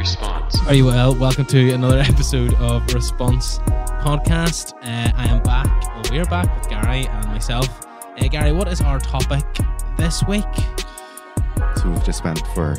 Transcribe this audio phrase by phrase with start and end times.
[0.00, 0.58] Response.
[0.66, 1.14] Are you well?
[1.14, 3.58] Welcome to another episode of Response
[4.00, 4.72] Podcast.
[4.76, 7.86] Uh, I am back, well, we're back with Gary and myself.
[8.18, 9.44] Uh, Gary, what is our topic
[9.98, 10.46] this week?
[11.76, 12.76] So we've just went for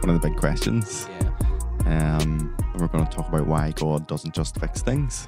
[0.00, 1.08] one of the big questions.
[1.08, 2.18] Yeah.
[2.18, 5.26] Um, and we're going to talk about why God doesn't just fix things.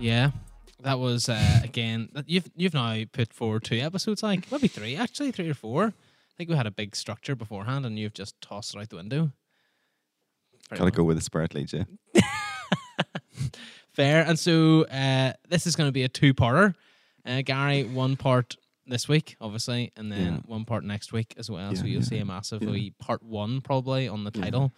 [0.00, 0.32] Yeah.
[0.80, 2.08] That was uh, again.
[2.26, 5.84] You've you've now put forward two episodes, like maybe three, actually three or four.
[5.84, 8.96] I think we had a big structure beforehand, and you've just tossed it out the
[8.96, 9.30] window.
[10.72, 11.04] Very Got to well.
[11.04, 11.84] go with the spirit leads you.
[13.94, 14.22] Fair.
[14.26, 16.74] And so uh, this is going to be a two-parter.
[17.26, 20.38] Uh, Gary, one part this week, obviously, and then Yeah.
[20.46, 21.74] one part next week as well.
[21.76, 22.88] so you'll yeah, see a massive yeah.
[22.98, 24.42] part one probably on the Yeah.
[24.44, 24.72] title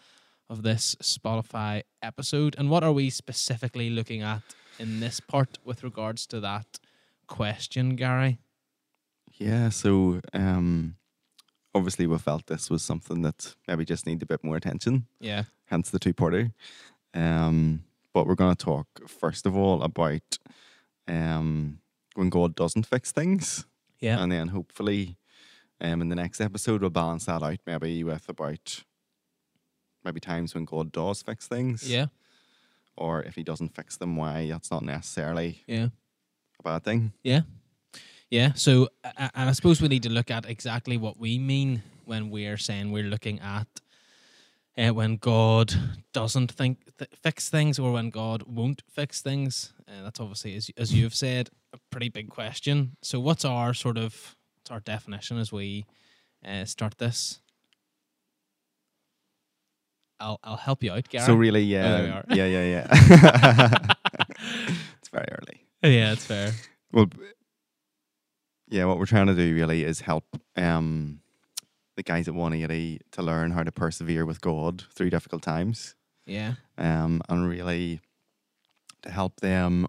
[0.51, 2.55] of this Spotify episode.
[2.59, 4.43] And what are we specifically looking at
[4.81, 6.81] in this part with regards to that
[7.29, 8.39] question, Gary?
[9.39, 9.69] Yeah.
[9.71, 10.97] So um,
[11.75, 15.07] obviously we felt this was something that maybe just needed a bit more attention.
[15.21, 15.45] Yeah.
[15.67, 16.51] Hence the two party.
[17.15, 20.39] Um, but we're going to talk first of all about
[21.09, 21.81] um,
[22.15, 23.67] when God doesn't fix things.
[24.01, 24.23] Yeah.
[24.23, 25.17] And then hopefully
[25.81, 28.85] um, in the next episode, we'll balance that out maybe with about
[30.05, 31.89] maybe times when God does fix things.
[31.91, 32.07] yeah.
[32.97, 35.89] Or if he doesn't fix them, why that's not necessarily Yeah.
[36.61, 37.13] a bad thing.
[37.25, 37.41] Yeah.
[38.31, 38.53] Yeah.
[38.55, 42.57] So, and I suppose we need to look at exactly what we mean when we're
[42.59, 43.67] saying we're looking at
[44.77, 45.75] uh, when God
[46.13, 49.73] doesn't think th- fix things or when God won't fix things.
[49.89, 52.97] Uh, that's obviously, as as you've said, a pretty big question.
[53.03, 55.87] So, what's our sort of what's our definition as we
[56.47, 57.41] uh, start this?
[60.21, 61.25] I'll I'll help you out, Gary.
[61.25, 62.25] So really, yeah, are.
[62.35, 62.87] yeah, yeah, yeah.
[64.99, 65.67] it's very early.
[65.83, 66.53] yeah, it's fair.
[66.93, 67.07] Well,
[68.69, 70.25] yeah, what we're trying to do really is help
[70.57, 71.21] um,
[71.97, 75.95] the guys at 180 to learn how to persevere with God through difficult times.
[76.27, 76.55] Yeah.
[76.79, 78.01] um, and really
[79.03, 79.87] to help them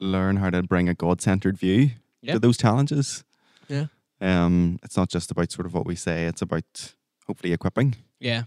[0.00, 1.90] learn how to bring a God centered view
[2.22, 2.34] Yeah.
[2.34, 3.24] to those challenges.
[3.68, 3.86] Yeah.
[4.20, 6.94] Um, it's not just about sort of what we say, it's about
[7.26, 7.96] hopefully equipping.
[8.20, 8.44] Yeah.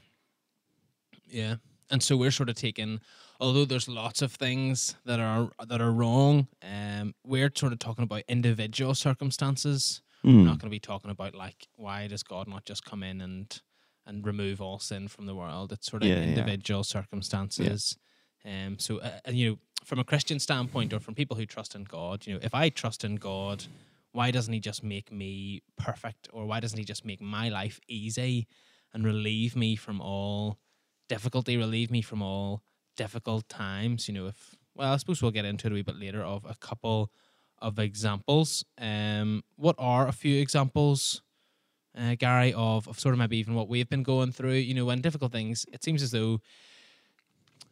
[1.28, 1.56] Yeah.
[1.90, 3.02] And so we're sort of taking
[3.42, 8.04] although there's lots of things that are that are wrong, um, we're sort of talking
[8.04, 10.02] about individual circumstances.
[10.24, 10.44] We're Hmm.
[10.44, 13.62] not going to be talking about like why does God not just come in and
[14.06, 15.72] and remove all sin from the world?
[15.72, 16.24] It's sort of Yeah, yeah.
[16.24, 17.98] individual circumstances.
[18.46, 21.76] Um so uh, and, you know, from a Christian standpoint or from people who trust
[21.76, 23.66] in God, you know, if I trust in God,
[24.12, 27.80] why doesn't he just make me perfect or why doesn't he just make my life
[27.88, 28.48] easy
[28.94, 30.60] and relieve me from all
[31.10, 32.64] difficulty, relieve me from all
[32.98, 34.08] difficult times.
[34.08, 36.46] You know, if well, I suppose we'll get into it a wee bit later of
[36.46, 37.12] a couple
[37.62, 38.66] of examples.
[38.80, 41.22] Um, what are a few examples,
[41.98, 44.54] uh, Gary, of, of sort of maybe even what we've been going through?
[44.54, 46.40] You know, when difficult things, it seems as though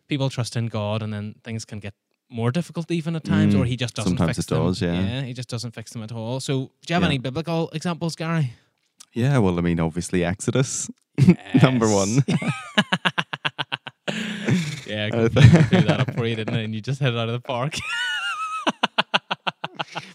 [0.08, 1.94] people trust in God, and then things can get
[2.32, 4.66] more difficult even at times, Mm, or He just doesn't sometimes fix it them.
[4.66, 4.94] does, yeah.
[4.94, 6.40] yeah, He just doesn't fix them at all.
[6.40, 6.54] So,
[6.86, 7.08] do you have Yeah.
[7.10, 8.54] any biblical examples, Gary?
[9.14, 10.90] Yeah, well, I mean, obviously, Exodus,
[11.64, 12.24] number one.
[14.88, 16.60] yeah, I completely threw that up for you, didn't I?
[16.62, 17.76] And you just hit it out of the park.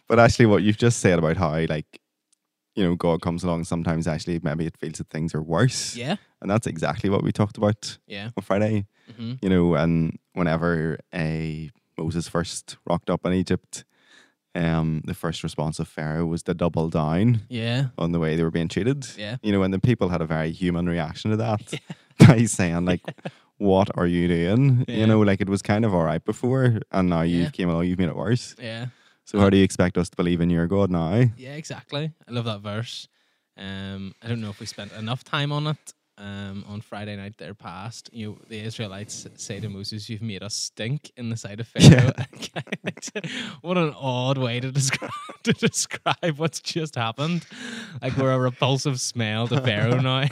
[0.09, 2.01] But actually, what you've just said about how, like,
[2.75, 5.95] you know, God comes along, sometimes actually, maybe it feels that things are worse.
[5.97, 8.31] yeah, And that's exactly what we talked about yeah.
[8.37, 8.87] on Friday.
[9.17, 13.85] hmm you know, and whenever a Moses first rocked up in Egypt,
[14.57, 18.43] um, the first response of Pharaoh was to double down Yeah, on the way they
[18.43, 19.07] were being treated.
[19.17, 19.37] yeah.
[19.43, 21.79] You know, and the people had a very human reaction to that yeah.
[22.29, 23.03] by saying, like,
[23.59, 24.85] what are you doing?
[24.89, 24.97] Yeah.
[24.97, 27.43] You know, like it was kind of all right before, and now Yeah.
[27.43, 28.55] you've came along, you've made it worse.
[28.61, 28.87] Yeah,
[29.25, 31.25] So how do you expect us to believe in your God now?
[31.37, 32.13] yeah, exactly.
[32.29, 33.09] I love that verse.
[33.57, 35.95] Um, I don't know if we spent enough time on it.
[36.17, 40.45] Um, on Friday night there past, you know, the Israelites say to Moses, "You've made
[40.45, 42.13] us stink in the sight of Pharaoh."
[43.63, 45.11] what an odd way to describe
[45.43, 47.45] to describe what's just happened.
[48.01, 50.29] Like we're a repulsive smell to Pharaoh now.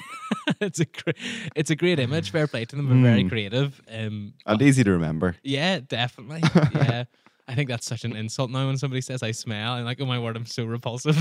[0.60, 1.10] it's a gr-
[1.56, 2.30] it's a great image.
[2.30, 2.88] Fair play to them.
[2.88, 3.28] They're very Mm.
[3.28, 3.82] creative.
[3.92, 5.34] Um, And easy to remember.
[5.42, 6.42] Yeah, definitely.
[6.74, 7.04] Yeah.
[7.48, 9.72] I think that's such an insult now when somebody says I smell.
[9.72, 11.16] I'm like, oh my word, I'm so repulsive.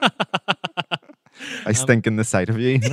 [1.66, 2.80] I stink in the sight of you.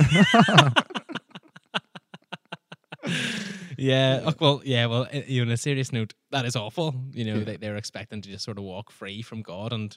[3.76, 4.20] yeah.
[4.26, 4.86] oh, well, yeah.
[4.86, 6.94] Well, uh, you know, on a serious note, that is awful.
[7.12, 7.44] You know, Yeah.
[7.44, 9.72] they, they're expecting to just sort of walk free from God.
[9.72, 9.96] And,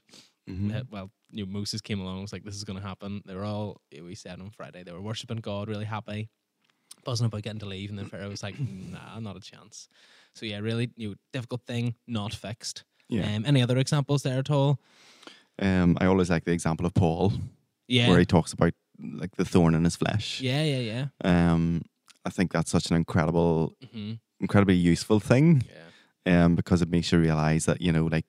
[0.50, 0.76] Mhm.
[0.76, 3.22] uh, well, you know, Moses came along and was like, this is going to happen.
[3.26, 6.30] They were all, we said on Friday, they were worshiping God, really happy,
[7.06, 7.90] buzzing about getting to leave.
[7.90, 9.88] And then Pharaoh was like, nah, not a chance.
[10.36, 12.84] So, yeah, really, you know, difficult thing, not fixed.
[13.10, 13.36] Yeah.
[13.36, 14.80] Um, any other examples there at all?
[15.60, 17.34] Um, I always like the example of Paul,
[17.88, 18.08] Yeah.
[18.10, 20.40] where he talks about like the thorn in his flesh.
[20.42, 21.06] Yeah, yeah, yeah.
[21.54, 21.82] Um,
[22.26, 25.64] I think that's such an incredible, hmm incredibly useful thing.
[26.26, 26.46] Yeah.
[26.46, 28.26] um, because it makes you realize that you know, like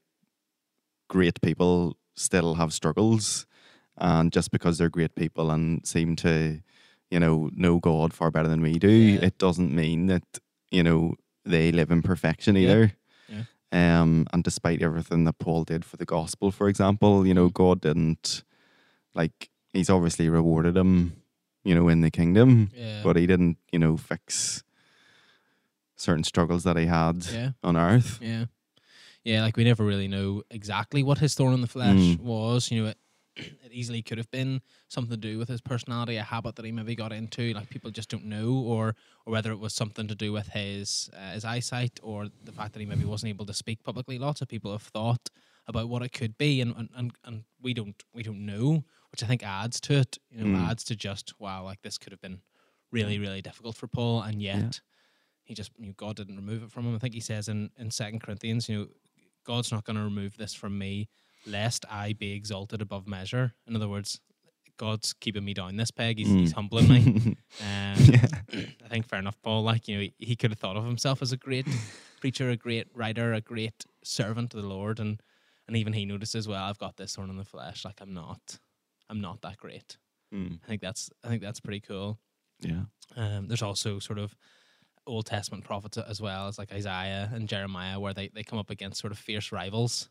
[1.09, 3.47] great people still have struggles,
[3.99, 6.61] and just because they're great people and seem to,
[7.11, 9.21] you know, know God far better than we do, Yeah.
[9.27, 10.25] it doesn't mean that
[10.71, 12.93] you know they live in perfection either.
[13.29, 13.45] Yeah.
[14.03, 17.55] Um, and despite everything that Paul did for the gospel, for example, you know, Mm.
[17.55, 18.45] God didn't
[19.15, 21.15] like he's obviously rewarded him,
[21.65, 23.01] you know, in the kingdom, Yeah.
[23.03, 24.63] but he didn't, you know, fix
[25.97, 27.51] certain struggles that he had yeah.
[27.63, 28.19] on earth.
[28.21, 28.47] Yeah.
[29.25, 32.21] Yeah, like we never really know exactly what his thorn in the flesh Mm.
[32.21, 32.71] was.
[32.71, 32.93] You know,
[33.37, 36.73] it, easily could have been something to do with his personality, a habit that he
[36.73, 37.53] maybe got into.
[37.55, 38.95] Like people just don't know, or
[39.27, 42.73] or whether it was something to do with his uh, his eyesight, or the fact
[42.75, 44.19] that he maybe wasn't able to speak publicly.
[44.19, 45.31] Lots of people have thought
[45.67, 49.27] about what it could be, and and, and, we don't we don't know, which I
[49.27, 50.19] think adds to it.
[50.31, 50.69] You know, Mm.
[50.69, 52.41] adds to just wow, like this could have been
[52.91, 54.81] really really difficult for Paul, and yet
[55.45, 56.95] he just you know, God didn't remove it from him.
[56.95, 58.87] I think he says in in Second Corinthians, you know,
[59.45, 61.09] God's not going to remove this from me,
[61.47, 63.55] lest I be exalted above measure.
[63.67, 64.21] In other words,
[64.79, 66.19] God's keeping me down this peg.
[66.19, 66.55] He's, he's Mm.
[66.55, 67.37] humbling me.
[67.61, 68.27] Um, yeah.
[68.85, 69.63] I think fair enough, Paul.
[69.63, 71.67] Like you know, he, he could have thought of himself as a great
[72.21, 75.21] preacher, a great writer, a great servant to the Lord, and
[75.69, 77.85] and even he notices, well, I've got this thorn in the flesh.
[77.85, 78.59] Like I'm not,
[79.11, 79.99] I'm not that great.
[80.35, 80.59] Mm.
[80.65, 82.19] I think that's I think that's pretty cool.
[82.61, 82.85] Yeah.
[83.17, 84.35] Um, there's also sort of
[85.07, 88.71] Old Testament prophets as well as like Isaiah and Jeremiah, where they, they come up
[88.71, 90.09] against sort of fierce rivals,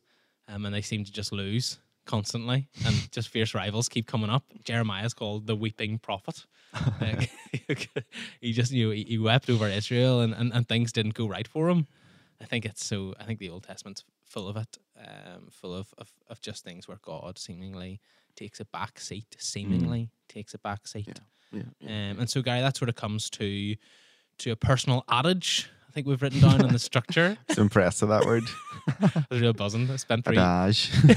[0.47, 4.43] um, and they seem to just lose constantly, and just fierce rivals keep coming up.
[4.63, 6.45] Jeremiah's called the weeping prophet.
[8.41, 11.27] He just you know, he, he wept over Israel, and, and, and things didn't go
[11.27, 11.87] right for him.
[12.41, 13.13] I think it's so.
[13.19, 16.87] I think the Old Testament's full of it, um, full of, of of just things
[16.87, 18.01] where God seemingly
[18.35, 21.19] takes a back seat, seemingly takes a back seat.
[21.51, 21.61] Yeah.
[21.81, 22.11] yeah.
[22.11, 23.75] Um, and so, Gary, that sort of comes to
[24.39, 25.69] to a personal adage.
[25.91, 27.37] I think we've written down on the structure.
[27.51, 28.43] So impressed with that word.
[28.87, 29.91] I was real buzzing.
[29.91, 30.37] I spent three.
[30.37, 30.89] Adage.
[31.03, 31.15] you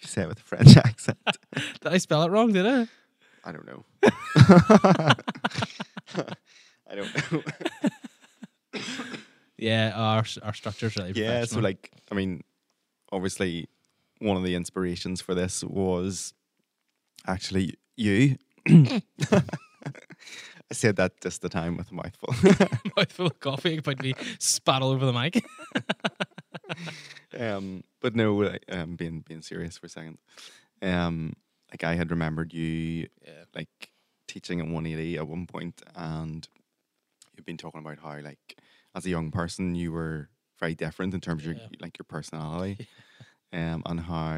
[0.00, 1.18] say it with a French accent.
[1.54, 2.54] Did I spell it wrong?
[2.54, 2.88] Did I?
[3.44, 3.84] I don't know.
[6.88, 7.42] I don't know.
[9.58, 12.44] Yeah, our our structure's really yeah, so like I mean,
[13.12, 13.68] obviously
[14.20, 16.32] one of the inspirations for this was
[17.26, 18.38] actually you.
[20.70, 22.34] I said that just the time with a mouthful.
[22.96, 25.42] mouthful of coffee about me spat all over the mic.
[27.38, 30.18] um, but no, um, being being serious for a second.
[30.82, 31.34] Um,
[31.70, 33.90] like I had remembered you yeah, like
[34.26, 36.46] teaching at 180 at one point and
[37.36, 38.58] you've been talking about how like
[38.94, 40.28] as a young person you were
[40.60, 42.86] very different in terms of your like your personality
[43.52, 44.36] um and how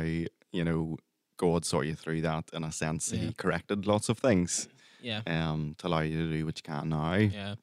[0.52, 0.96] you know
[1.36, 3.18] God saw you through that in a sense Yeah.
[3.20, 4.68] he corrected lots of things
[5.02, 7.14] yeah, um to allow you to do what you can now.
[7.14, 7.55] Yeah,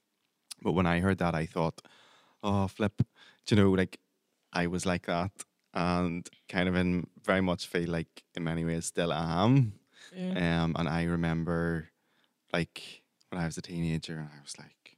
[0.62, 1.82] but when I heard that I thought
[2.44, 3.02] oh flip.
[3.46, 4.00] Do you know like
[4.54, 5.32] I was like that
[5.74, 9.74] and kind of in very much feel like in many ways still am.
[10.16, 10.64] Yeah.
[10.64, 11.90] um, and I remember,
[12.54, 14.98] like, when I was a teenager, and I was like,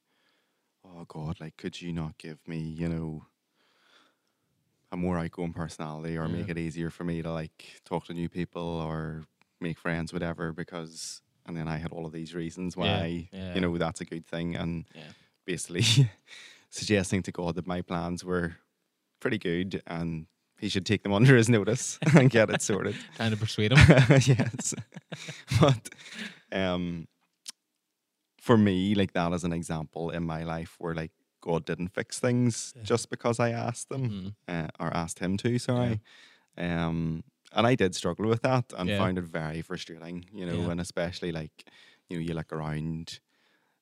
[0.86, 3.26] "Oh God, like, could you not give me, you know,
[4.92, 8.30] a more outgoing personality, or make it easier for me to like talk to new
[8.30, 9.24] people or
[9.60, 13.56] make friends, whatever?" Because, and then I had all of these reasons why, yeah.
[13.56, 15.12] you know, that's a good thing, and Yeah.
[15.46, 15.84] basically
[16.70, 18.56] suggesting to God that my plans were
[19.20, 20.28] pretty good and.
[20.62, 23.80] He should take them under his notice and get it sorted Trying to persuade him.
[24.28, 24.74] yes.
[25.62, 25.90] but
[26.52, 27.08] um
[28.42, 32.20] for me, like that is an example in my life where like God didn't fix
[32.20, 32.84] things Yeah.
[32.84, 34.34] just because I asked them Mhm.
[34.50, 36.02] uh, or asked him to, sorry.
[36.58, 38.98] Um and I did struggle with that and Yeah.
[38.98, 40.72] found it very frustrating, you know, Yeah.
[40.72, 41.66] and especially like,
[42.10, 43.20] you know, you look around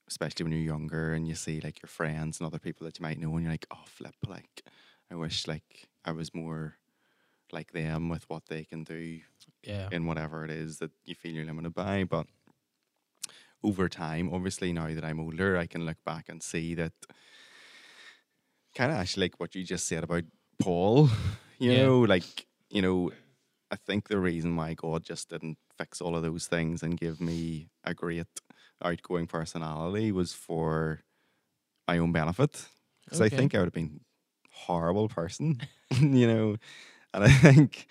[0.09, 3.03] especially when you're younger and you see like your friends and other people that you
[3.03, 4.63] might know and you're like, oh flip, like
[5.11, 6.77] I wish like I was more
[7.51, 9.21] like them with what they can do
[9.63, 12.03] Yeah, in whatever it is that you feel you're limited by.
[12.05, 12.27] But
[13.63, 16.93] over time, obviously, now that I'm older, I can look back and see that
[18.75, 20.23] kind of actually like what you just said about
[20.59, 21.09] Paul,
[21.59, 21.83] you Yeah.
[21.83, 23.11] know, like, you know,
[23.69, 27.19] I think the reason why God just didn't fix all of those things and give
[27.19, 28.27] me a great
[28.81, 31.01] outgoing personality was for
[31.87, 32.67] my own benefit.
[33.05, 34.01] Because I think I would have been
[34.51, 35.61] horrible person,
[35.99, 36.55] you know.
[37.13, 37.87] And I think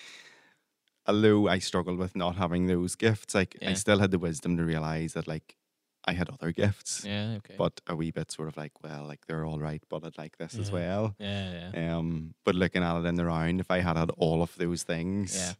[1.07, 4.65] although I struggled with not having those gifts, like I still had the wisdom to
[4.65, 5.57] realize that like
[6.05, 7.05] I had other gifts.
[7.05, 7.55] yeah, okay.
[7.57, 10.37] But a wee bit sort of like, well, like they're all right, but I'd like
[10.39, 11.17] this as well.
[11.19, 14.43] yeah, yeah, Um, but looking at it in the round, if I had had all
[14.43, 15.53] of those things, Yeah.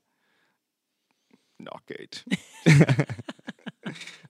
[1.59, 2.19] Not good,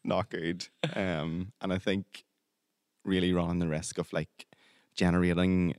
[0.05, 0.69] not good.
[0.95, 2.25] Um, and I think
[3.05, 4.47] really running the risk of like
[4.95, 5.75] generating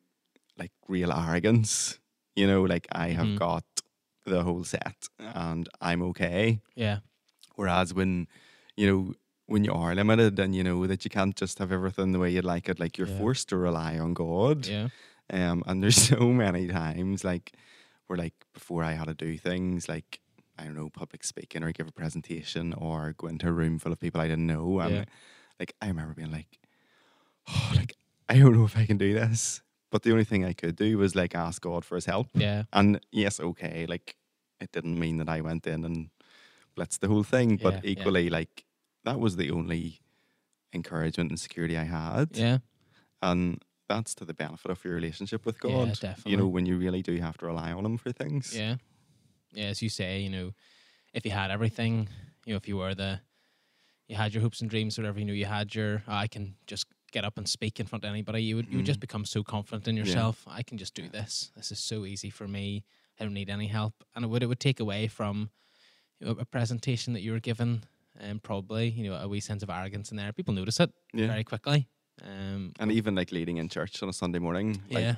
[0.57, 1.99] like real arrogance.
[2.35, 3.37] You know, like I have Mhm.
[3.39, 3.63] got
[4.25, 6.59] the whole set and I'm okay.
[6.75, 6.99] Yeah.
[7.55, 8.27] Whereas when,
[8.75, 9.13] you know,
[9.47, 12.29] when you are limited and you know that you can't just have everything the way
[12.31, 13.17] you'd like it, like you're Yeah.
[13.17, 14.67] forced to rely on God.
[14.67, 14.89] Yeah.
[15.29, 17.53] Um, and there's so many times like
[18.07, 20.19] where like before I had to do things like
[20.57, 23.91] I don't know, public speaking or give a presentation or go into a room full
[23.91, 24.79] of people I didn't know.
[24.79, 25.05] And Yeah.
[25.59, 26.59] like I remember being like,
[27.47, 27.93] Oh, like
[28.27, 29.61] I don't know if I can do this.
[29.89, 32.27] But the only thing I could do was like ask God for his help.
[32.33, 32.63] Yeah.
[32.73, 34.15] And yes, okay, like
[34.59, 36.09] it didn't mean that I went in and
[36.75, 37.57] blitzed the whole thing.
[37.57, 37.91] But yeah.
[37.91, 38.65] equally, like
[39.05, 40.01] that was the only
[40.73, 42.29] encouragement and security I had.
[42.33, 42.57] Yeah.
[43.21, 46.15] And that's to the benefit of your relationship with Yeah, God.
[46.25, 48.53] You know, when you really do have to rely on him for things.
[48.55, 48.75] Yeah.
[49.57, 50.51] Yeah, as you say, you know,
[51.13, 52.07] if you had everything,
[52.45, 53.21] you know, if you were the
[54.07, 56.55] you had your hopes and dreams, whatever, you know, you had your "Oh, I can
[56.67, 59.07] just get up and speak in front of anybody, you would you would just Mhm.
[59.07, 60.01] become so confident in Yeah.
[60.03, 60.45] yourself.
[60.47, 61.51] I can just do this.
[61.55, 62.83] This is so easy for me.
[63.19, 64.03] I don't need any help.
[64.15, 65.49] And it would it would take away from
[66.19, 67.83] you know, a presentation that you were given
[68.19, 70.31] and probably, you know, a wee sense of arrogance in there.
[70.33, 71.27] People notice it Yeah.
[71.27, 71.87] very quickly.
[72.21, 75.15] Um And even like leading in church on a Sunday morning, like Yeah.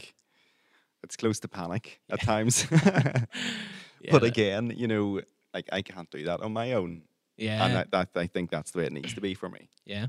[1.03, 2.65] it's close to panic at times.
[4.01, 5.21] yeah, but again, you know,
[5.53, 7.03] like I can't do that on my own.
[7.37, 7.65] yeah.
[7.65, 9.69] And that, that I think that's the way it needs to be for me.
[9.85, 10.07] Yeah.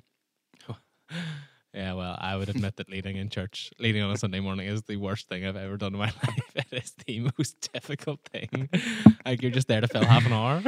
[1.73, 4.83] Yeah, well, I would admit that leading in church, leading on a Sunday morning is
[4.83, 6.51] the worst thing I've ever done in my life.
[6.57, 8.69] It is the most difficult thing.
[9.25, 10.63] Like you're just there to fill half an hour.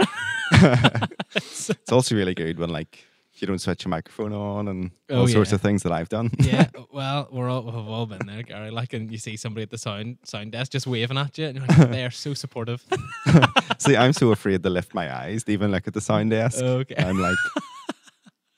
[1.34, 3.04] It's also really good when like
[3.42, 6.30] you don't switch your microphone on and Oh, all sorts of things that I've done.
[6.38, 8.70] yeah, well, we're all we've all been there, Gary.
[8.70, 11.58] Like, and you see somebody at the sound sound desk just waving at you, and
[11.58, 12.84] you're like, they are so supportive.
[13.78, 16.62] See, I'm so afraid to lift my eyes to even look at the sound desk.
[16.62, 16.94] okay.
[16.96, 17.36] I'm like,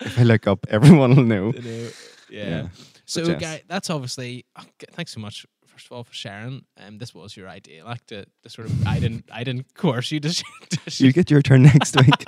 [0.00, 1.50] if I look up, everyone will know.
[1.50, 1.88] Know,
[2.30, 2.48] yeah.
[2.48, 2.68] Yeah.
[3.06, 3.40] So, yes.
[3.40, 4.44] guy, that's obviously.
[4.58, 4.62] oh,
[4.92, 6.64] thanks so much, first of all, for sharing.
[6.78, 8.86] Um, this was your idea, like to, to sort of.
[8.86, 9.24] I didn't.
[9.32, 10.30] I didn't coerce you to.
[10.30, 12.24] sh- to sh- You get your turn next week.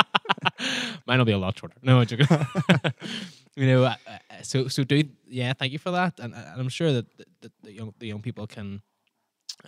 [1.07, 1.77] Mine will be a lot shorter.
[1.83, 2.27] No, I'm joking.
[3.57, 5.53] you know, uh, uh, so so do yeah.
[5.53, 8.23] Thank you for that, and, and I'm sure that the, the, the young the young
[8.23, 8.83] people can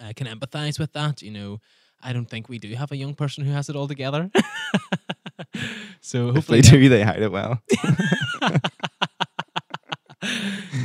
[0.00, 1.22] uh, can empathize with that.
[1.22, 1.60] You know,
[2.02, 4.30] I don't think we do have a young person who has it all together.
[6.00, 7.62] so if hopefully, they do, they hide it well.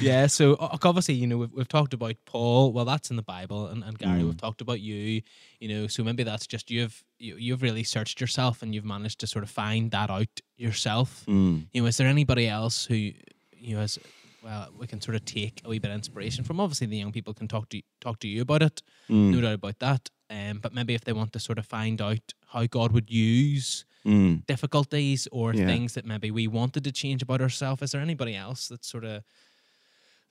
[0.09, 0.27] yeah.
[0.27, 2.71] So obviously, you know, we've, we've talked about Paul.
[2.73, 4.25] Well, that's in the Bible, and, and Gary, Mm.
[4.25, 5.21] we've talked about you.
[5.59, 9.19] You know, so maybe that's just you've you, you've really searched yourself, and you've managed
[9.19, 11.23] to sort of find that out yourself.
[11.27, 11.67] Mm.
[11.73, 13.97] You know, is there anybody else who you know has
[14.43, 16.59] well we can sort of take a wee bit of inspiration from?
[16.59, 19.31] Obviously, the young people can talk to talk to you about it, Mm.
[19.33, 20.09] no doubt about that.
[20.29, 23.85] Um, but maybe if they want to sort of find out how God would use
[24.05, 24.45] Mm.
[24.47, 25.65] difficulties or Yeah.
[25.65, 29.05] things that maybe we wanted to change about ourselves, is there anybody else that sort
[29.05, 29.23] of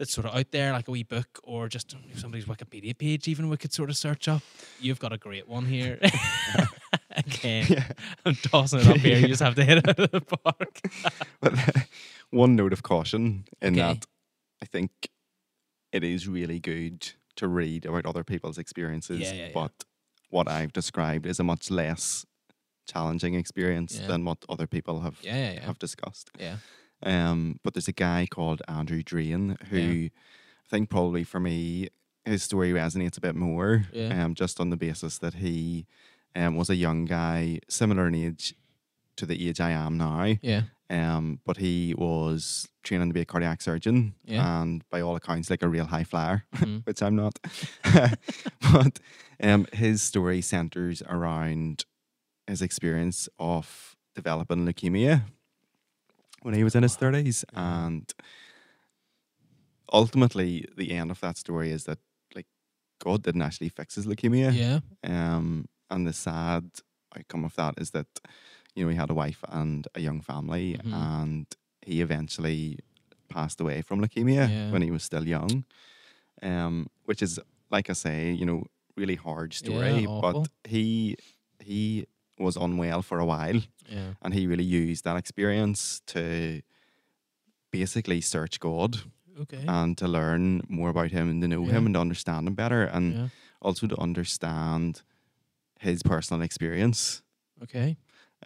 [0.03, 3.49] that's sort of out there, like a wee book or just somebody's Wikipedia page, even
[3.49, 4.43] we could sort of search up?
[4.81, 6.01] You've got a great one here.
[7.17, 7.89] Again, Yeah.
[8.27, 9.17] I'm tossing it up here.
[9.19, 10.81] You just have to hit it out of the park.
[11.41, 11.81] But uh,
[12.31, 13.95] one note of caution in Okay.
[13.95, 14.07] that
[14.61, 14.91] I think
[15.93, 19.73] it is really good to read about other people's experiences, Yeah, yeah, but
[20.31, 22.27] what I've described is a much less
[22.93, 25.67] challenging experience than what other people have Yeah, yeah, yeah.
[25.67, 26.31] have discussed.
[26.41, 26.57] Yeah.
[27.03, 30.09] Um, but there's a guy called Andrew Drain who Yeah.
[30.67, 31.89] I think probably for me
[32.25, 33.85] his story resonates a bit more.
[33.93, 34.25] Yeah.
[34.25, 35.87] Um, just on the basis that he
[36.37, 38.55] um, was a young guy, similar in age
[39.17, 40.35] to the age I am now.
[40.41, 40.63] Yeah.
[40.89, 44.63] Um, but he was training to be a cardiac surgeon, Yeah.
[44.63, 46.83] and by all accounts, like a real high flyer, Mhm.
[46.87, 47.39] which I'm not.
[48.73, 48.99] but
[49.43, 51.85] um, his story centers around
[52.47, 55.23] his experience of developing leukemia
[56.43, 57.87] when he was in his thirties, Yeah.
[57.87, 58.13] and
[59.93, 61.99] ultimately, the end of that story is that
[62.35, 62.47] like
[63.05, 64.53] God didn't actually fix his leukemia.
[64.55, 64.81] Yeah.
[65.05, 66.71] Um, and the sad
[67.17, 68.07] outcome of that is that,
[68.75, 70.93] you know, he had a wife and a young family, Mhm.
[70.93, 71.47] and
[71.83, 72.79] he eventually
[73.29, 74.71] passed away from leukemia Yeah.
[74.73, 75.65] when he was still young.
[76.43, 77.39] Um, which is,
[77.71, 78.65] like I say, you know,
[78.97, 80.07] really hard story.
[80.07, 80.21] awful.
[80.43, 81.17] but he
[81.61, 82.07] he
[82.43, 84.15] was unwell for a while, Yeah.
[84.23, 86.61] and he really used that experience to
[87.71, 88.99] basically search God
[89.41, 89.65] Okay.
[89.67, 91.73] and to learn more about him and to know Yeah.
[91.73, 93.29] him and to understand him better and yeah.
[93.61, 95.03] also to understand
[95.81, 97.23] his personal experience.
[97.63, 97.97] Okay.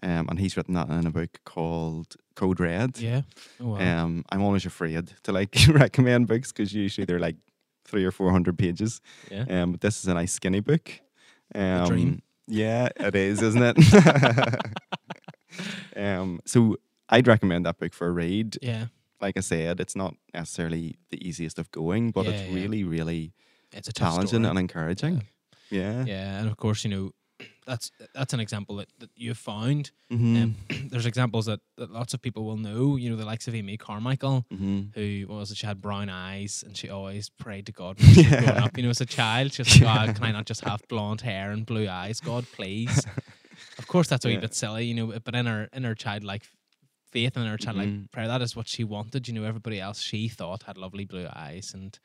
[0.03, 2.99] Um, and he's written that in a book called Code Red.
[2.99, 3.23] Yeah.
[3.61, 3.79] Oh, wow.
[4.05, 7.37] Um, I'm always afraid to like recommend books because usually they're like
[7.85, 9.01] three or four hundred pages.
[9.31, 9.45] yeah.
[9.49, 10.91] Um, but this is a nice skinny book.
[11.55, 12.23] Um, dream.
[12.49, 13.77] Yeah, it is, isn't it?
[15.97, 16.77] um, so
[17.09, 18.59] I'd recommend that book for a read.
[18.63, 18.87] Yeah.
[19.21, 22.55] like I said, it's not necessarily the easiest of going, but Yeah, it's yeah.
[22.55, 23.33] really, really
[23.73, 25.25] It's a challenging and encouraging.
[25.71, 26.05] Yeah.
[26.05, 27.11] Yeah, and of course, you know,
[27.67, 29.91] that's that's an example that, that you've found.
[30.13, 30.37] Mm-hmm.
[30.43, 30.55] Um,
[30.91, 32.97] there's examples that, that lots of people will know.
[32.97, 34.99] You know, the likes of Amy Carmichael, mm-hmm.
[34.99, 35.57] who was it?
[35.57, 38.41] She had brown eyes, and she always prayed to God when she was Yeah.
[38.45, 38.77] growing up.
[38.77, 41.21] You know, as a child, she was like, "God, can I not just have blonde
[41.23, 42.21] hair and blue eyes?
[42.21, 43.05] God, please."
[43.79, 45.19] of course, that's a wee bit silly, you know.
[45.25, 46.45] But in her in her childlike
[47.11, 48.11] faith and in her childlike Mhm.
[48.13, 49.27] prayer, that is what she wanted.
[49.29, 51.99] You know, everybody else she thought had lovely blue eyes, and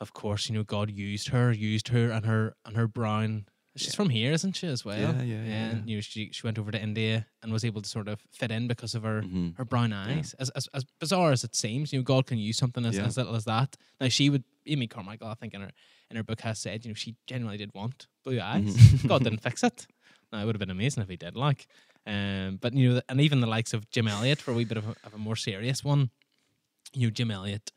[0.00, 3.46] of course, you know, God used her, used her, and her and her brown.
[3.76, 3.96] She's Yeah.
[3.96, 4.98] from here, isn't she, as well?
[4.98, 7.80] Yeah, yeah, yeah, And you know, she she went over to India and was able
[7.80, 9.50] to sort of fit in because of her Mm-hmm.
[9.56, 10.34] her brown eyes.
[10.38, 13.06] As, as as bizarre as it seems, you know, God can use something as, Yeah.
[13.06, 13.76] as little as that.
[14.00, 15.70] Now she would Amy Carmichael, I think in her
[16.10, 18.76] in her book has said, you know, she genuinely did want blue eyes.
[18.76, 19.08] Mhm.
[19.08, 19.86] God didn't fix it.
[20.30, 21.66] Now it would have been amazing if he did, like.
[22.06, 24.76] Um, but you know, and even the likes of Jim Elliot for a wee bit
[24.76, 26.10] of a, of a more serious one.
[26.94, 27.72] You know, Jim Elliot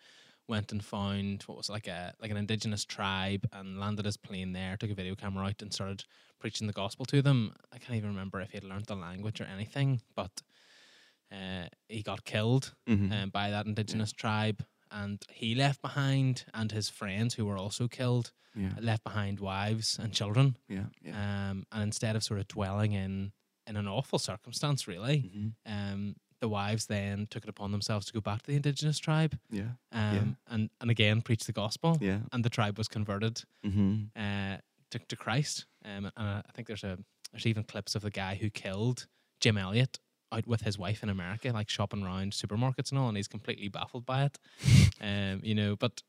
[0.47, 4.53] went and found what was like a like an indigenous tribe and landed his plane
[4.53, 6.03] there, took a video camera out and started
[6.39, 7.53] preaching the gospel to them.
[7.73, 10.41] I can't even remember if he had learned the language or anything, but
[11.31, 13.11] uh, he got killed Mm-hmm.
[13.11, 17.87] um, by that indigenous tribe, and he left behind, and his friends who were also
[17.87, 18.69] killed yeah.
[18.79, 20.55] left behind wives and children.
[20.69, 20.85] Yeah.
[21.01, 21.49] Yeah.
[21.49, 23.31] Um, and instead of sort of dwelling in
[23.67, 25.31] in an awful circumstance, really,
[25.67, 25.93] Mm-hmm.
[25.93, 29.33] um, the wives then took it upon themselves to go back to the indigenous tribe,
[29.49, 29.71] Yeah.
[29.91, 32.19] um, and and again preach the gospel, Yeah.
[32.31, 33.35] and the tribe was converted
[33.65, 33.93] Mm-hmm.
[34.15, 34.57] uh,
[34.91, 35.65] to, to Christ.
[35.83, 36.97] Um, and I think there's a
[37.31, 39.07] there's even clips of the guy who killed
[39.41, 39.99] Jim Elliot
[40.31, 43.67] out with his wife in America, like shopping around supermarkets and all, and he's completely
[43.69, 44.37] baffled by it.
[45.01, 46.03] um, you know, but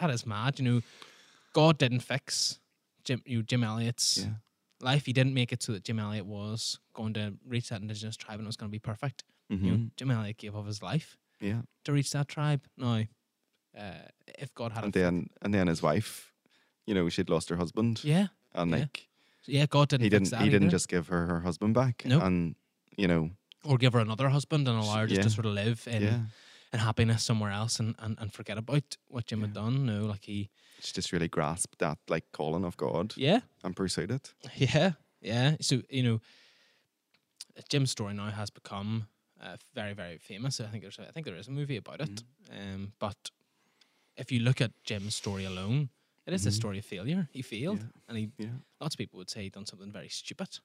[0.00, 0.58] that is mad.
[0.58, 0.80] You know,
[1.52, 2.58] God didn't fix
[3.04, 4.32] Jim you know, Jim Elliot's Yeah.
[4.84, 5.06] Life.
[5.06, 8.38] He didn't make it so that Jim Elliot was going to reach that indigenous tribe
[8.38, 9.24] and it was going to be perfect.
[9.50, 9.64] Mm-hmm.
[9.64, 11.62] You know, Jim Elliot gave up his life Yeah.
[11.84, 12.62] to reach that tribe.
[12.76, 13.04] Now,
[13.76, 13.92] uh,
[14.38, 16.32] if God had, And then and then his wife,
[16.86, 18.76] you know, she'd lost her husband, yeah, and yeah.
[18.78, 19.08] like
[19.46, 20.04] yeah, God didn't.
[20.04, 22.02] he didn't he didn't just give her her husband back.
[22.04, 22.22] Nope.
[22.22, 22.54] And
[22.96, 23.30] you know,
[23.64, 26.18] or give her another husband and allow her just to sort of live in, yeah,
[26.74, 29.86] in happiness somewhere else and, and, and forget about what Jim had done.
[29.86, 34.10] No, like he, she just really grasped that like calling of God yeah, and pursued
[34.10, 34.34] it.
[34.56, 35.56] yeah, yeah.
[35.60, 36.20] So you know,
[37.68, 39.06] Jim's story now has become
[39.40, 40.60] uh, very, very famous.
[40.60, 42.22] I think there's, a, I think there is a movie about it.
[42.50, 42.74] Mm-hmm.
[42.74, 43.30] Um, but
[44.16, 45.88] if you look at Jim's story alone,
[46.26, 46.54] it is a Mhm.
[46.54, 47.28] story of failure.
[47.32, 47.88] He failed, Yeah.
[48.08, 48.30] and he.
[48.38, 48.46] Yeah.
[48.80, 50.58] Lots of people would say he done something very stupid.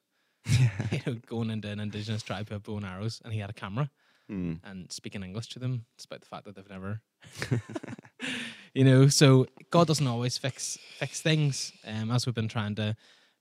[0.90, 3.50] You know, going into an indigenous tribe who have bow and arrows, and he had
[3.50, 3.90] a camera.
[4.30, 4.60] Mm.
[4.62, 7.00] and speaking English to them, despite the fact that they've never,
[8.74, 9.08] you know.
[9.08, 12.94] So God doesn't always fix fix things, um, as we've been trying to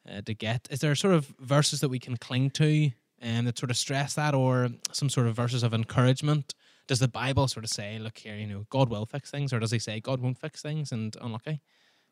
[0.09, 0.67] uh, to get.
[0.71, 4.15] Is there sort of verses that we can cling to, um, that sort of stress
[4.15, 6.55] that, or some sort of verses of encouragement?
[6.87, 9.59] Does the Bible sort of say, "Look here, you know, God will fix things," or
[9.59, 11.61] does He say God won't fix things and unlucky?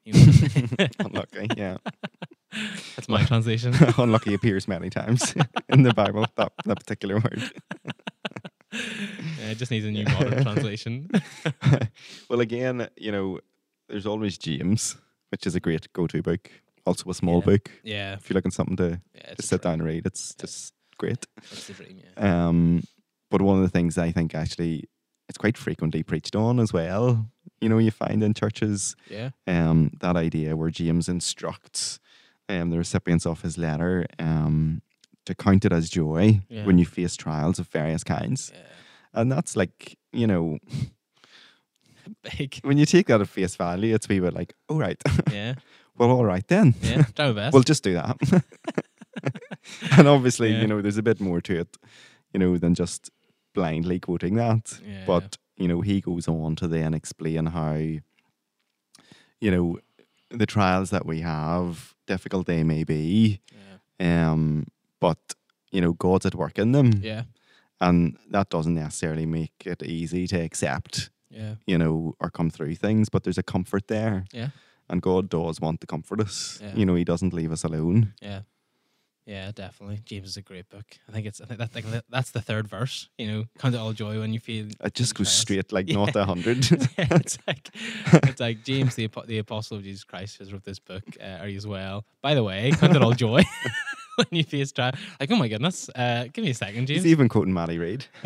[0.06, 1.78] You know, Unlucky, yeah.
[2.96, 3.74] that's my translation.
[3.98, 5.36] Unlucky appears many times
[5.68, 6.26] in the Bible.
[6.38, 7.52] That that particular word.
[9.40, 11.10] Uh, it just needs a new modern translation.
[12.30, 13.40] well, again, you know,
[13.88, 14.98] there's always James,
[15.30, 16.50] which is a great go-to book.
[16.86, 17.46] Also a small Yeah.
[17.46, 17.72] book.
[17.84, 19.72] Yeah, If you're looking something to yeah, sit dream.
[19.72, 20.42] down and read, it's Yeah.
[20.46, 21.28] just great.
[21.52, 22.00] It's the dream.
[22.18, 22.48] Yeah.
[22.48, 22.84] Um,
[23.30, 24.86] but one of the things I think actually
[25.30, 27.30] it's quite frequently preached on as well.
[27.62, 29.32] You know, you find in churches Yeah.
[29.46, 32.00] um, that idea where James instructs
[32.50, 34.82] um, the recipients of his letter um,
[35.28, 36.66] to count it as joy Yeah.
[36.66, 38.52] when you face trials of various kinds.
[38.54, 38.62] Yeah.
[39.22, 40.58] And that's like, you know,
[42.38, 42.60] Big.
[42.64, 45.56] when you take that at face value, it's wee bit like, all right, Yeah.
[45.98, 46.74] well, all right then.
[46.82, 47.04] Yeah.
[47.16, 47.54] Best.
[47.54, 48.18] We'll just do that.
[49.98, 50.62] and obviously, Yeah.
[50.62, 51.78] you know, there's a bit more to it,
[52.34, 53.10] you know, than just
[53.54, 54.80] blindly quoting that.
[54.86, 55.04] Yeah.
[55.06, 59.80] But, you know, he goes on to then explain how, you know,
[60.30, 63.42] the trials that we have, difficult they may be,
[64.00, 64.66] um,
[65.00, 65.18] but,
[65.72, 66.92] you know, God's at work in them.
[67.02, 67.24] Yeah.
[67.80, 71.56] And that doesn't necessarily make it easy to accept, Yeah.
[71.68, 74.26] you know, or come through things, but there's a comfort there.
[74.34, 74.50] Yeah.
[74.90, 76.60] And God does want to comfort us.
[76.62, 76.74] Yeah.
[76.76, 78.14] You know, He doesn't leave us alone.
[78.22, 78.42] Yeah.
[79.26, 80.00] Yeah, definitely.
[80.06, 80.86] James is a great book.
[81.10, 81.42] I think it's.
[81.42, 83.10] I think that, like, that's the third verse.
[83.18, 84.68] You know, count it all joy when you feel.
[84.82, 85.36] It just goes trials.
[85.42, 85.96] straight like Yeah.
[85.98, 86.64] not a hundred.
[86.72, 87.70] yeah, it's like
[88.24, 91.04] it's like James, the the apostle of Jesus Christ, has wrote this book.
[91.22, 92.06] Uh, are you as well?
[92.22, 93.44] By the way, count it all joy
[94.30, 94.94] when you face trial.
[95.20, 97.04] Like, oh my goodness, uh, give me a second, James.
[97.04, 98.06] He's even quoting Matty Reid.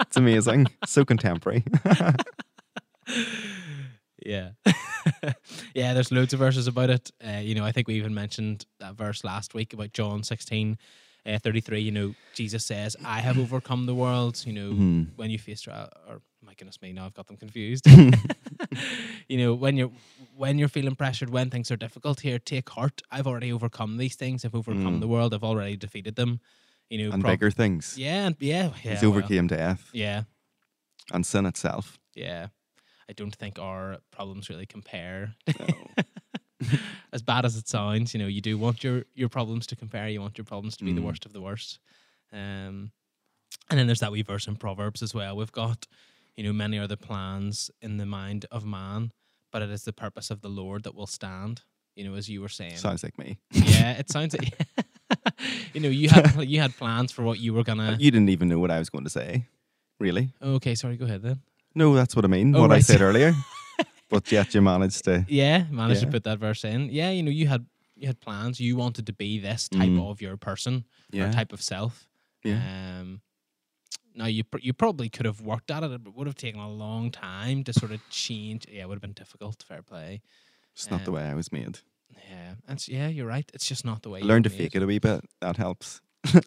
[0.00, 0.66] it's amazing.
[0.86, 1.64] So contemporary.
[4.22, 4.50] Yeah.
[5.74, 7.10] yeah, there's loads of verses about it.
[7.26, 10.76] Uh, you know, I think we even mentioned that verse last week about John 16,
[11.24, 14.42] uh, 33, you know, Jesus says, I have overcome the world.
[14.46, 15.06] You know, Mhm.
[15.16, 16.20] when you face trial, or
[16.60, 17.86] goodness me, now I've got them confused.
[19.28, 19.90] you know, when you're
[20.36, 23.02] when you're feeling pressured, when things are difficult here, take heart.
[23.10, 24.44] I've already overcome these things.
[24.44, 25.00] I've overcome Mm.
[25.00, 25.34] the world.
[25.34, 26.40] I've already defeated them.
[26.90, 27.96] You know, and prob- bigger things.
[27.98, 28.90] Yeah, yeah, yeah.
[28.92, 30.22] He's well, overcame death yeah,
[31.12, 31.98] and sin itself.
[32.14, 32.48] yeah.
[33.08, 35.34] I don't think our problems really compare.
[35.58, 35.66] No.
[37.12, 40.08] as bad as it sounds, you know, you do want your your problems to compare.
[40.08, 41.06] You want your problems to be the Mm.
[41.06, 41.80] worst of the worst.
[42.32, 42.92] Um,
[43.68, 45.36] and then there's that wee verse in Proverbs as well.
[45.36, 45.86] We've got,
[46.40, 49.12] you know, many are the plans in the mind of man,
[49.52, 51.60] but it is the purpose of the Lord that will stand.
[51.94, 52.78] You know, as you were saying.
[52.78, 53.36] Sounds like me.
[53.50, 54.54] yeah, it sounds like
[55.74, 57.94] you know you had you had plans for what you were gonna.
[58.00, 59.44] You didn't even know what I was going to say.
[59.98, 60.32] Really?
[60.42, 60.96] Okay, sorry.
[60.96, 61.40] Go ahead then.
[61.74, 62.56] No, that's what I mean.
[62.56, 63.34] Oh, what I said earlier.
[64.08, 65.26] but yet you managed to.
[65.28, 66.88] Yeah, managed to put that verse in.
[66.88, 68.60] Yeah, you know, you had you had plans.
[68.60, 70.10] You wanted to be this type Mm.
[70.10, 71.28] of your person Yeah.
[71.28, 72.08] or type of self.
[72.44, 72.62] Yeah.
[73.00, 73.20] Um,
[74.14, 75.90] now you pr- you probably could have worked at it.
[76.04, 78.66] But it would have taken a long time to sort of change.
[78.70, 79.62] Yeah, it would have been difficult.
[79.62, 80.20] Fair play.
[80.74, 81.80] It's not the um, way I was made.
[82.28, 83.50] Yeah, and yeah, you're right.
[83.54, 84.20] It's just not the way.
[84.20, 85.24] Learned to were fake it a wee bit.
[85.40, 86.00] That helps.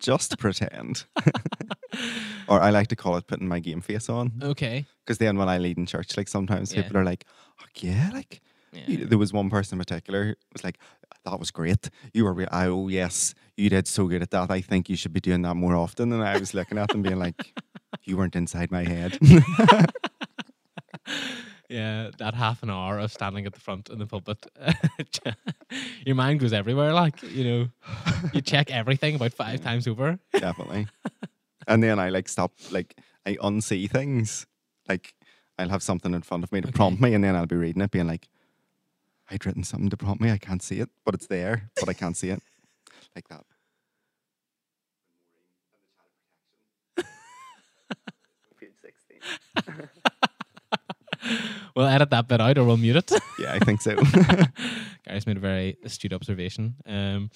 [0.00, 1.04] Just pretend.
[2.48, 4.32] or I like to call it putting my game face on.
[4.42, 4.86] Okay.
[5.04, 6.82] Because then when I lead in church, like sometimes Yeah.
[6.82, 7.24] people are like,
[7.60, 8.40] oh, yeah, like,
[8.72, 9.04] Yeah.
[9.06, 10.78] there was one person in particular was like,
[11.24, 11.90] that was great.
[12.14, 14.50] You were, re- I, oh, yes, you did so good at that.
[14.50, 16.12] I think you should be doing that more often.
[16.12, 17.54] And I was looking at them being like,
[18.04, 19.18] you weren't inside my head.
[21.68, 24.44] Yeah, that half an hour of standing at the front in the pulpit,
[26.04, 26.92] your mind goes everywhere.
[26.92, 27.68] Like you know,
[28.32, 30.18] you check everything about five times over.
[30.36, 30.88] Definitely.
[31.68, 34.46] and then I like stop, like, I unsee things.
[34.88, 35.14] Like,
[35.60, 36.74] I'll have something in front of me to Okay.
[36.76, 38.28] prompt me, and then I'll be reading it, being like,
[39.30, 40.32] I'd written something to prompt me.
[40.32, 42.42] I can't see it, but it's there, but I can't see it.
[43.14, 43.44] Like that.
[51.76, 53.12] We'll edit that bit out, or we'll mute it.
[53.38, 53.96] Yeah, I think so.
[55.06, 56.74] Gary's made a very astute observation.
[56.86, 57.30] Um,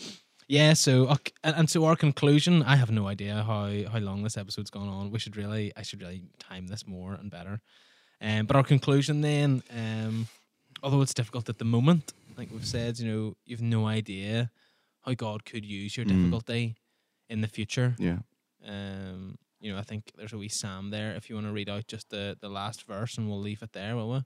[0.49, 2.63] yeah, so and, so our conclusion.
[2.63, 5.11] I have no idea how how long this episode's gone on.
[5.11, 7.61] We should really, I should really time this more and better.
[8.21, 10.29] Um, but our conclusion then, um,
[10.83, 14.51] although it's difficult at the moment, like we've said, you know, you've no idea
[15.03, 16.11] how God could use your Mm.
[16.11, 16.77] difficulty
[17.31, 17.95] in the future.
[17.99, 18.19] yeah.
[18.67, 21.15] Um, you know, I think there's a wee Psalm there.
[21.15, 23.73] If you want to read out just the the last verse, and we'll leave it
[23.73, 24.23] there, will we?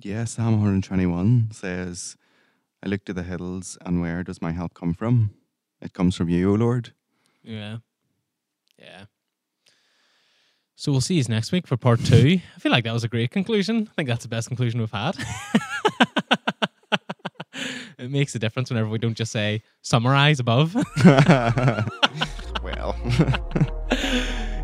[0.00, 2.16] Yeah, Psalm 121 says,
[2.84, 5.30] I look to the hills, and where does my help come from?
[5.80, 6.92] It comes from you, O Lord.
[7.42, 7.78] Yeah.
[8.78, 9.06] Yeah.
[10.76, 12.40] So we'll see you next week for part two.
[12.54, 13.88] I feel like that was a great conclusion.
[13.90, 15.16] I think that's the best conclusion we've had.
[17.98, 20.74] it makes a difference whenever we don't just say summarize above.
[22.62, 22.96] well,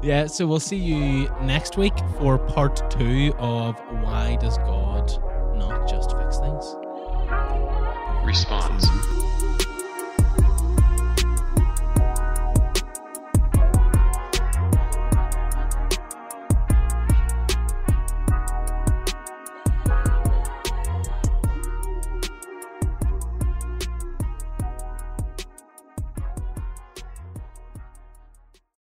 [0.05, 5.11] yeah, so we'll see you next week for part two of Why Does God
[5.57, 6.77] Not Just Fix Things?
[8.23, 9.24] Response.